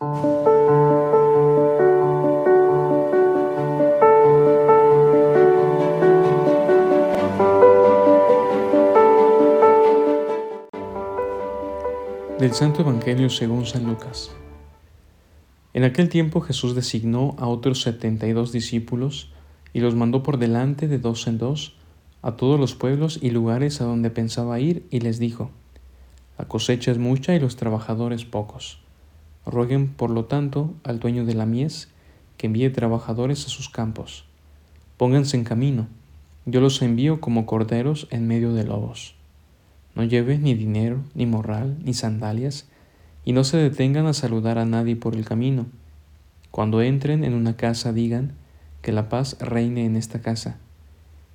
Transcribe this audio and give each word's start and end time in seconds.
Del 0.00 0.10
Santo 12.52 12.82
Evangelio 12.82 13.28
según 13.28 13.66
San 13.66 13.86
Lucas. 13.86 14.30
En 15.74 15.82
aquel 15.82 16.08
tiempo 16.08 16.42
Jesús 16.42 16.76
designó 16.76 17.34
a 17.36 17.48
otros 17.48 17.82
setenta 17.82 18.28
y 18.28 18.32
dos 18.32 18.52
discípulos 18.52 19.32
y 19.72 19.80
los 19.80 19.96
mandó 19.96 20.22
por 20.22 20.38
delante 20.38 20.86
de 20.86 21.00
dos 21.00 21.26
en 21.26 21.38
dos 21.38 21.74
a 22.22 22.36
todos 22.36 22.60
los 22.60 22.76
pueblos 22.76 23.18
y 23.20 23.30
lugares 23.30 23.80
a 23.80 23.84
donde 23.86 24.10
pensaba 24.10 24.60
ir 24.60 24.86
y 24.90 25.00
les 25.00 25.18
dijo, 25.18 25.50
La 26.38 26.46
cosecha 26.46 26.92
es 26.92 26.98
mucha 26.98 27.34
y 27.34 27.40
los 27.40 27.56
trabajadores 27.56 28.24
pocos. 28.24 28.80
Rueguen, 29.50 29.88
por 29.88 30.10
lo 30.10 30.26
tanto, 30.26 30.74
al 30.84 31.00
dueño 31.00 31.24
de 31.24 31.34
la 31.34 31.46
mies 31.46 31.88
que 32.36 32.46
envíe 32.46 32.70
trabajadores 32.70 33.46
a 33.46 33.48
sus 33.48 33.68
campos. 33.68 34.26
Pónganse 34.96 35.36
en 35.36 35.44
camino, 35.44 35.88
yo 36.44 36.60
los 36.60 36.82
envío 36.82 37.20
como 37.20 37.46
corderos 37.46 38.08
en 38.10 38.26
medio 38.26 38.52
de 38.52 38.64
lobos. 38.64 39.14
No 39.94 40.04
lleven 40.04 40.42
ni 40.42 40.54
dinero, 40.54 41.02
ni 41.14 41.26
morral, 41.26 41.78
ni 41.82 41.94
sandalias, 41.94 42.68
y 43.24 43.32
no 43.32 43.42
se 43.42 43.56
detengan 43.56 44.06
a 44.06 44.12
saludar 44.12 44.58
a 44.58 44.64
nadie 44.64 44.96
por 44.96 45.14
el 45.14 45.24
camino. 45.24 45.66
Cuando 46.50 46.82
entren 46.82 47.24
en 47.24 47.34
una 47.34 47.56
casa 47.56 47.92
digan, 47.92 48.32
que 48.82 48.92
la 48.92 49.08
paz 49.08 49.36
reine 49.40 49.84
en 49.84 49.96
esta 49.96 50.20
casa. 50.20 50.58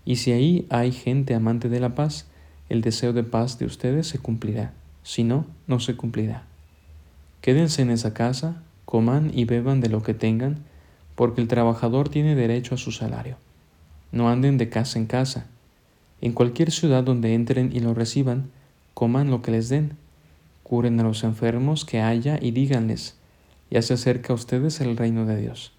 Y 0.05 0.17
si 0.17 0.31
ahí 0.31 0.67
hay 0.69 0.91
gente 0.91 1.33
amante 1.33 1.67
de 1.67 1.79
la 1.79 1.95
paz, 1.95 2.27
el 2.69 2.81
deseo 2.81 3.11
de 3.11 3.23
paz 3.23 3.59
de 3.59 3.65
ustedes 3.65 4.07
se 4.07 4.19
cumplirá, 4.19 4.73
si 5.03 5.23
no, 5.23 5.45
no 5.67 5.79
se 5.79 5.95
cumplirá. 5.95 6.45
Quédense 7.43 7.81
en 7.81 7.89
esa 7.89 8.13
casa, 8.13 8.63
coman 8.85 9.29
y 9.33 9.43
beban 9.43 9.81
de 9.81 9.89
lo 9.89 10.01
que 10.01 10.13
tengan, 10.13 10.59
porque 11.15 11.41
el 11.41 11.49
trabajador 11.49 12.07
tiene 12.07 12.35
derecho 12.35 12.75
a 12.75 12.77
su 12.77 12.93
salario. 12.93 13.35
No 14.13 14.29
anden 14.29 14.57
de 14.57 14.69
casa 14.69 14.97
en 14.97 15.07
casa, 15.07 15.47
en 16.21 16.31
cualquier 16.31 16.71
ciudad 16.71 17.03
donde 17.03 17.33
entren 17.33 17.69
y 17.73 17.81
lo 17.81 17.93
reciban, 17.93 18.49
coman 18.93 19.29
lo 19.29 19.41
que 19.41 19.51
les 19.51 19.67
den, 19.67 19.97
curen 20.63 20.97
a 21.01 21.03
los 21.03 21.25
enfermos 21.25 21.83
que 21.83 21.99
haya 21.99 22.39
y 22.41 22.51
díganles, 22.51 23.17
ya 23.69 23.81
se 23.81 23.95
acerca 23.95 24.31
a 24.31 24.37
ustedes 24.37 24.79
el 24.79 24.95
reino 24.95 25.25
de 25.25 25.35
Dios. 25.35 25.73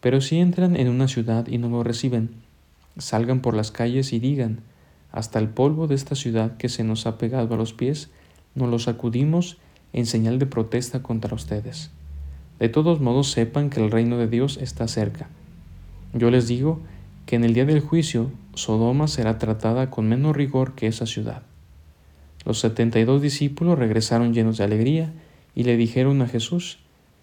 Pero 0.00 0.20
si 0.20 0.40
entran 0.40 0.74
en 0.74 0.88
una 0.88 1.06
ciudad 1.06 1.46
y 1.46 1.58
no 1.58 1.68
lo 1.68 1.84
reciben, 1.84 2.30
salgan 2.98 3.38
por 3.38 3.54
las 3.54 3.70
calles 3.70 4.12
y 4.12 4.18
digan, 4.18 4.62
hasta 5.12 5.38
el 5.38 5.48
polvo 5.48 5.86
de 5.86 5.94
esta 5.94 6.16
ciudad 6.16 6.56
que 6.56 6.68
se 6.68 6.82
nos 6.82 7.06
ha 7.06 7.18
pegado 7.18 7.54
a 7.54 7.56
los 7.56 7.72
pies, 7.72 8.10
nos 8.56 8.68
lo 8.68 8.80
sacudimos 8.80 9.58
en 9.92 10.06
señal 10.06 10.38
de 10.38 10.46
protesta 10.46 11.02
contra 11.02 11.34
ustedes. 11.34 11.90
De 12.58 12.68
todos 12.68 13.00
modos 13.00 13.30
sepan 13.30 13.70
que 13.70 13.82
el 13.82 13.90
reino 13.90 14.18
de 14.18 14.28
Dios 14.28 14.58
está 14.60 14.88
cerca. 14.88 15.28
Yo 16.14 16.30
les 16.30 16.46
digo 16.48 16.80
que 17.26 17.36
en 17.36 17.44
el 17.44 17.54
día 17.54 17.64
del 17.64 17.80
juicio 17.80 18.30
Sodoma 18.54 19.08
será 19.08 19.38
tratada 19.38 19.90
con 19.90 20.08
menos 20.08 20.36
rigor 20.36 20.74
que 20.74 20.86
esa 20.86 21.06
ciudad. 21.06 21.42
Los 22.44 22.60
setenta 22.60 22.98
y 22.98 23.04
dos 23.04 23.22
discípulos 23.22 23.78
regresaron 23.78 24.34
llenos 24.34 24.58
de 24.58 24.64
alegría 24.64 25.12
y 25.54 25.64
le 25.64 25.76
dijeron 25.76 26.22
a 26.22 26.28
Jesús, 26.28 26.78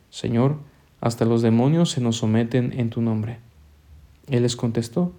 Señor, 0.09 0.58
hasta 1.02 1.25
los 1.25 1.42
demonios 1.42 1.92
se 1.92 2.02
nos 2.02 2.17
someten 2.17 2.73
en 2.78 2.90
tu 2.90 3.02
nombre. 3.02 3.40
Él 4.28 4.44
les 4.44 4.56
contestó, 4.56 5.14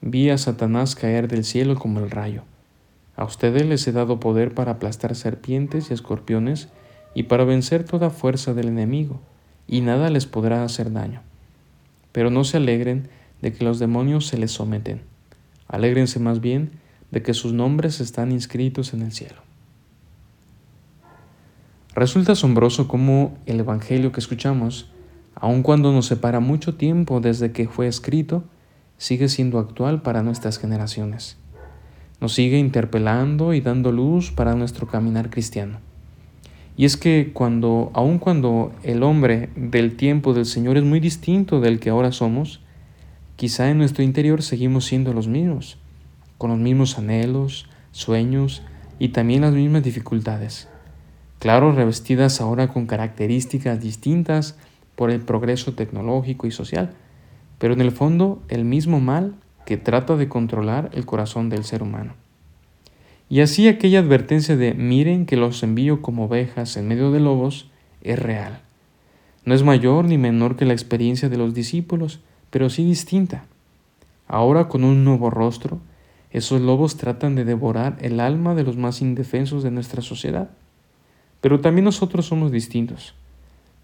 Vi 0.00 0.30
a 0.30 0.38
Satanás 0.38 0.94
caer 0.94 1.28
del 1.28 1.44
cielo 1.44 1.74
como 1.74 2.00
el 2.00 2.10
rayo. 2.10 2.42
A 3.20 3.24
ustedes 3.24 3.66
les 3.66 3.86
he 3.86 3.92
dado 3.92 4.18
poder 4.18 4.54
para 4.54 4.72
aplastar 4.72 5.14
serpientes 5.14 5.90
y 5.90 5.92
escorpiones 5.92 6.70
y 7.12 7.24
para 7.24 7.44
vencer 7.44 7.84
toda 7.84 8.08
fuerza 8.08 8.54
del 8.54 8.68
enemigo, 8.68 9.20
y 9.68 9.82
nada 9.82 10.08
les 10.08 10.24
podrá 10.24 10.64
hacer 10.64 10.90
daño. 10.90 11.20
Pero 12.12 12.30
no 12.30 12.44
se 12.44 12.56
alegren 12.56 13.10
de 13.42 13.52
que 13.52 13.62
los 13.62 13.78
demonios 13.78 14.26
se 14.26 14.38
les 14.38 14.52
someten. 14.52 15.02
Alégrense 15.68 16.18
más 16.18 16.40
bien 16.40 16.70
de 17.10 17.22
que 17.22 17.34
sus 17.34 17.52
nombres 17.52 18.00
están 18.00 18.32
inscritos 18.32 18.94
en 18.94 19.02
el 19.02 19.12
cielo. 19.12 19.42
Resulta 21.94 22.32
asombroso 22.32 22.88
cómo 22.88 23.36
el 23.44 23.60
Evangelio 23.60 24.12
que 24.12 24.20
escuchamos, 24.20 24.90
aun 25.34 25.62
cuando 25.62 25.92
nos 25.92 26.06
separa 26.06 26.40
mucho 26.40 26.76
tiempo 26.76 27.20
desde 27.20 27.52
que 27.52 27.68
fue 27.68 27.86
escrito, 27.86 28.44
sigue 28.96 29.28
siendo 29.28 29.58
actual 29.58 30.00
para 30.00 30.22
nuestras 30.22 30.58
generaciones. 30.58 31.36
Nos 32.20 32.34
sigue 32.34 32.58
interpelando 32.58 33.54
y 33.54 33.60
dando 33.60 33.92
luz 33.92 34.30
para 34.30 34.54
nuestro 34.54 34.86
caminar 34.86 35.30
cristiano. 35.30 35.78
Y 36.76 36.84
es 36.84 36.96
que 36.96 37.30
cuando, 37.32 37.90
aun 37.94 38.18
cuando 38.18 38.72
el 38.82 39.02
hombre 39.02 39.50
del 39.56 39.96
tiempo 39.96 40.34
del 40.34 40.46
Señor 40.46 40.76
es 40.76 40.84
muy 40.84 41.00
distinto 41.00 41.60
del 41.60 41.80
que 41.80 41.90
ahora 41.90 42.12
somos, 42.12 42.60
Quizá 43.40 43.70
en 43.70 43.78
nuestro 43.78 44.04
interior 44.04 44.42
seguimos 44.42 44.84
siendo 44.84 45.14
los 45.14 45.26
mismos, 45.26 45.78
con 46.36 46.50
los 46.50 46.58
mismos 46.58 46.98
anhelos, 46.98 47.70
sueños 47.90 48.60
y 48.98 49.08
también 49.08 49.40
las 49.40 49.54
mismas 49.54 49.82
dificultades. 49.82 50.68
Claro, 51.38 51.72
revestidas 51.72 52.42
ahora 52.42 52.68
con 52.68 52.84
características 52.84 53.80
distintas 53.80 54.58
por 54.94 55.10
el 55.10 55.22
progreso 55.22 55.72
tecnológico 55.72 56.48
y 56.48 56.50
social, 56.50 56.90
pero 57.58 57.72
en 57.72 57.80
el 57.80 57.92
fondo 57.92 58.42
el 58.48 58.66
mismo 58.66 59.00
mal 59.00 59.36
que 59.64 59.76
trata 59.76 60.16
de 60.16 60.28
controlar 60.28 60.90
el 60.92 61.06
corazón 61.06 61.48
del 61.48 61.64
ser 61.64 61.82
humano. 61.82 62.14
Y 63.28 63.40
así 63.40 63.68
aquella 63.68 64.00
advertencia 64.00 64.56
de 64.56 64.74
miren 64.74 65.24
que 65.24 65.36
los 65.36 65.62
envío 65.62 66.02
como 66.02 66.24
ovejas 66.24 66.76
en 66.76 66.88
medio 66.88 67.12
de 67.12 67.20
lobos 67.20 67.70
es 68.02 68.18
real. 68.18 68.60
No 69.44 69.54
es 69.54 69.62
mayor 69.62 70.04
ni 70.04 70.18
menor 70.18 70.56
que 70.56 70.64
la 70.64 70.72
experiencia 70.72 71.28
de 71.28 71.36
los 71.36 71.54
discípulos, 71.54 72.20
pero 72.50 72.68
sí 72.68 72.84
distinta. 72.84 73.44
Ahora 74.26 74.68
con 74.68 74.84
un 74.84 75.04
nuevo 75.04 75.30
rostro, 75.30 75.80
esos 76.30 76.60
lobos 76.60 76.96
tratan 76.96 77.34
de 77.34 77.44
devorar 77.44 77.96
el 78.00 78.20
alma 78.20 78.54
de 78.54 78.64
los 78.64 78.76
más 78.76 79.00
indefensos 79.00 79.62
de 79.62 79.70
nuestra 79.70 80.02
sociedad. 80.02 80.50
Pero 81.40 81.60
también 81.60 81.84
nosotros 81.84 82.26
somos 82.26 82.52
distintos. 82.52 83.14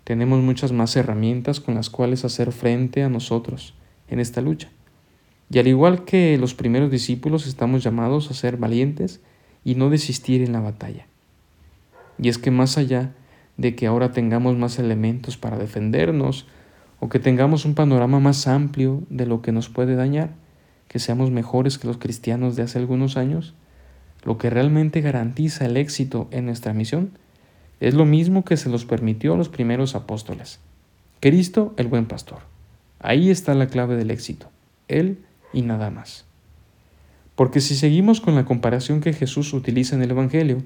Tenemos 0.05 0.41
muchas 0.41 0.71
más 0.71 0.95
herramientas 0.95 1.59
con 1.61 1.75
las 1.75 1.91
cuales 1.91 2.25
hacer 2.25 2.53
frente 2.53 3.03
a 3.03 3.09
nosotros 3.09 3.75
en 4.09 4.21
esta 4.21 4.41
lucha. 4.41 4.69
Y 5.51 5.59
al 5.59 5.69
igual 5.69 6.05
que 6.05 6.37
los 6.39 6.55
primeros 6.55 6.91
discípulos 6.91 7.47
estamos 7.47 7.83
llamados 7.83 8.31
a 8.31 8.35
ser 8.35 8.57
valientes 8.57 9.21
y 9.65 9.75
no 9.75 9.91
desistir 9.91 10.43
en 10.43 10.53
la 10.53 10.61
batalla. 10.61 11.07
Y 12.19 12.29
es 12.29 12.39
que 12.39 12.51
más 12.51 12.79
allá 12.79 13.13
de 13.57 13.75
que 13.75 13.87
ahora 13.87 14.13
tengamos 14.13 14.57
más 14.57 14.79
elementos 14.79 15.37
para 15.37 15.59
defendernos 15.59 16.47
o 17.01 17.09
que 17.09 17.19
tengamos 17.19 17.65
un 17.65 17.75
panorama 17.75 18.21
más 18.21 18.47
amplio 18.47 19.03
de 19.11 19.27
lo 19.27 19.43
que 19.43 19.53
nos 19.53 19.69
puede 19.69 19.97
dañar, 19.97 20.31
que 20.89 20.99
seamos 20.99 21.31
mejores 21.31 21.79
que 21.79 21.87
los 21.87 21.99
cristianos 21.99 22.57
de 22.57 22.63
hace 22.63 22.79
algunos 22.79 23.17
años, 23.17 23.55
lo 24.25 24.39
que 24.39 24.51
realmente 24.51 25.01
garantiza 25.01 25.67
el 25.67 25.77
éxito 25.77 26.29
en 26.31 26.47
nuestra 26.47 26.73
misión 26.73 27.11
es 27.81 27.95
lo 27.95 28.07
mismo 28.07 28.45
que 28.45 28.57
se 28.57 28.71
los 28.71 28.85
permitió 28.85 29.35
a 29.35 29.37
los 29.37 29.49
primeros 29.49 29.95
apóstoles. 29.95 30.61
Cristo 31.21 31.75
el 31.77 31.89
buen 31.89 32.07
pastor. 32.07 32.39
Ahí 32.99 33.31
está 33.31 33.55
la 33.55 33.69
clave 33.69 33.97
del 33.97 34.11
éxito, 34.11 34.49
Él 34.89 35.19
y 35.57 35.63
nada 35.63 35.91
más. 35.91 36.25
Porque 37.35 37.61
si 37.61 37.75
seguimos 37.75 38.21
con 38.21 38.37
la 38.37 38.45
comparación 38.45 39.01
que 39.01 39.13
Jesús 39.13 39.53
utiliza 39.53 39.97
en 39.97 40.03
el 40.03 40.13
Evangelio, 40.13 40.63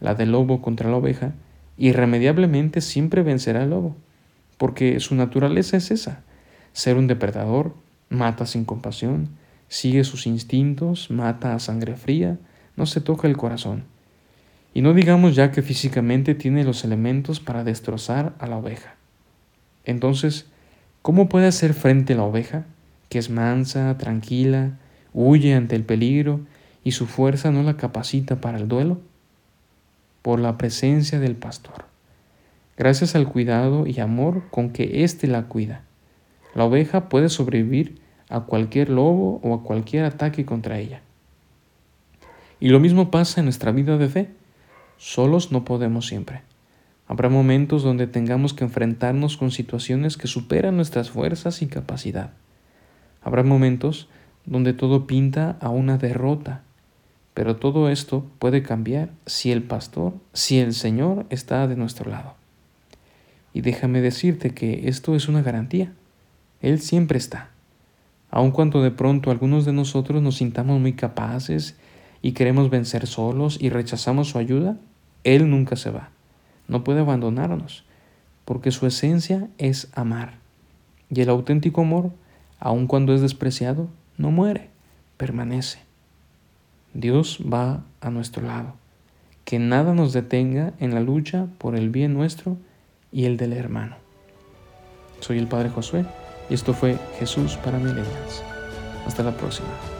la 0.00 0.14
del 0.14 0.32
lobo 0.32 0.62
contra 0.62 0.88
la 0.88 0.96
oveja, 0.96 1.34
irremediablemente 1.76 2.80
siempre 2.80 3.22
vencerá 3.22 3.64
el 3.64 3.70
lobo 3.70 3.96
porque 4.60 5.00
su 5.00 5.14
naturaleza 5.14 5.78
es 5.78 5.90
esa, 5.90 6.20
ser 6.74 6.98
un 6.98 7.06
depredador, 7.06 7.74
mata 8.10 8.44
sin 8.44 8.66
compasión, 8.66 9.30
sigue 9.68 10.04
sus 10.04 10.26
instintos, 10.26 11.10
mata 11.10 11.54
a 11.54 11.58
sangre 11.58 11.96
fría, 11.96 12.36
no 12.76 12.84
se 12.84 13.00
toca 13.00 13.26
el 13.26 13.38
corazón. 13.38 13.84
Y 14.74 14.82
no 14.82 14.92
digamos 14.92 15.34
ya 15.34 15.50
que 15.50 15.62
físicamente 15.62 16.34
tiene 16.34 16.62
los 16.62 16.84
elementos 16.84 17.40
para 17.40 17.64
destrozar 17.64 18.34
a 18.38 18.46
la 18.46 18.58
oveja. 18.58 18.96
Entonces, 19.86 20.44
¿cómo 21.00 21.30
puede 21.30 21.46
hacer 21.46 21.72
frente 21.72 22.12
a 22.12 22.16
la 22.16 22.24
oveja, 22.24 22.66
que 23.10 23.18
es 23.18 23.28
mansa, 23.28 23.98
tranquila, 23.98 24.78
huye 25.12 25.54
ante 25.54 25.76
el 25.76 25.84
peligro 25.84 26.40
y 26.82 26.92
su 26.92 27.06
fuerza 27.06 27.50
no 27.50 27.62
la 27.62 27.76
capacita 27.76 28.40
para 28.40 28.56
el 28.56 28.66
duelo? 28.66 28.98
Por 30.22 30.40
la 30.40 30.56
presencia 30.56 31.20
del 31.20 31.36
pastor 31.36 31.90
gracias 32.80 33.14
al 33.14 33.28
cuidado 33.28 33.86
y 33.86 34.00
amor 34.00 34.44
con 34.50 34.70
que 34.70 35.04
éste 35.04 35.26
la 35.26 35.42
cuida. 35.42 35.82
La 36.54 36.64
oveja 36.64 37.10
puede 37.10 37.28
sobrevivir 37.28 38.00
a 38.30 38.40
cualquier 38.40 38.88
lobo 38.88 39.38
o 39.42 39.52
a 39.52 39.62
cualquier 39.62 40.06
ataque 40.06 40.46
contra 40.46 40.78
ella. 40.78 41.02
Y 42.58 42.70
lo 42.70 42.80
mismo 42.80 43.10
pasa 43.10 43.42
en 43.42 43.44
nuestra 43.44 43.70
vida 43.70 43.98
de 43.98 44.08
fe. 44.08 44.30
Solos 44.96 45.52
no 45.52 45.62
podemos 45.62 46.06
siempre. 46.06 46.40
Habrá 47.06 47.28
momentos 47.28 47.82
donde 47.82 48.06
tengamos 48.06 48.54
que 48.54 48.64
enfrentarnos 48.64 49.36
con 49.36 49.50
situaciones 49.50 50.16
que 50.16 50.26
superan 50.26 50.76
nuestras 50.76 51.10
fuerzas 51.10 51.60
y 51.60 51.66
capacidad. 51.66 52.30
Habrá 53.22 53.42
momentos 53.42 54.08
donde 54.46 54.72
todo 54.72 55.06
pinta 55.06 55.56
a 55.60 55.68
una 55.68 55.98
derrota, 55.98 56.62
pero 57.34 57.56
todo 57.56 57.88
esto 57.88 58.26
puede 58.38 58.62
cambiar 58.62 59.10
si 59.26 59.52
el 59.52 59.62
pastor, 59.62 60.14
si 60.32 60.58
el 60.58 60.74
Señor 60.74 61.26
está 61.30 61.66
de 61.68 61.76
nuestro 61.76 62.10
lado. 62.10 62.34
Y 63.52 63.62
déjame 63.62 64.00
decirte 64.00 64.50
que 64.50 64.88
esto 64.88 65.14
es 65.14 65.28
una 65.28 65.42
garantía. 65.42 65.92
Él 66.62 66.80
siempre 66.80 67.18
está. 67.18 67.50
Aun 68.30 68.52
cuando 68.52 68.82
de 68.82 68.90
pronto 68.90 69.30
algunos 69.30 69.64
de 69.64 69.72
nosotros 69.72 70.22
nos 70.22 70.36
sintamos 70.36 70.80
muy 70.80 70.92
capaces 70.92 71.76
y 72.22 72.32
queremos 72.32 72.70
vencer 72.70 73.06
solos 73.06 73.58
y 73.60 73.70
rechazamos 73.70 74.28
su 74.28 74.38
ayuda, 74.38 74.76
Él 75.24 75.50
nunca 75.50 75.76
se 75.76 75.90
va. 75.90 76.10
No 76.68 76.84
puede 76.84 77.00
abandonarnos, 77.00 77.84
porque 78.44 78.70
su 78.70 78.86
esencia 78.86 79.48
es 79.58 79.88
amar. 79.94 80.34
Y 81.10 81.20
el 81.22 81.28
auténtico 81.28 81.80
amor, 81.80 82.12
aun 82.60 82.86
cuando 82.86 83.14
es 83.14 83.22
despreciado, 83.22 83.88
no 84.16 84.30
muere, 84.30 84.70
permanece. 85.16 85.80
Dios 86.94 87.40
va 87.52 87.82
a 88.00 88.10
nuestro 88.10 88.46
lado. 88.46 88.74
Que 89.44 89.58
nada 89.58 89.94
nos 89.94 90.12
detenga 90.12 90.74
en 90.78 90.94
la 90.94 91.00
lucha 91.00 91.46
por 91.58 91.74
el 91.74 91.88
bien 91.88 92.14
nuestro 92.14 92.56
y 93.10 93.24
el 93.24 93.36
del 93.36 93.54
hermano. 93.54 93.96
Soy 95.20 95.38
el 95.38 95.48
Padre 95.48 95.70
Josué 95.70 96.04
y 96.48 96.54
esto 96.54 96.74
fue 96.74 96.98
Jesús 97.18 97.56
para 97.56 97.78
milenials. 97.78 98.42
Hasta 99.06 99.22
la 99.22 99.36
próxima. 99.36 99.99